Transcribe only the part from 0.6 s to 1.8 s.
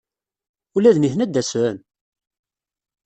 Ula d nitni ad d-asen?